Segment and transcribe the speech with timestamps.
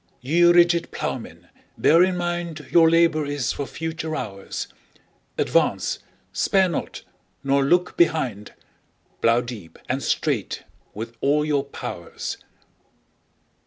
[0.19, 4.67] Ye rigid Ploughmen, bear in mind Your labour is for future hours:
[5.37, 8.61] Advance—spare not—nor look behind— 15
[9.21, 10.63] Plough deep and straight
[10.95, 12.37] with all your powers!